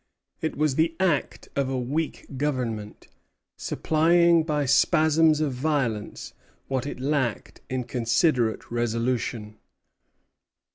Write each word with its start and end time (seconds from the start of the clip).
It 0.41 0.57
was 0.57 0.73
the 0.73 0.95
act 0.99 1.49
of 1.55 1.69
a 1.69 1.77
weak 1.77 2.25
Government, 2.35 3.07
supplying 3.55 4.41
by 4.43 4.65
spasms 4.65 5.41
of 5.41 5.53
violence 5.53 6.33
what 6.67 6.87
it 6.87 6.99
lacked 6.99 7.61
in 7.69 7.83
considerate 7.83 8.71
resolution. 8.71 9.59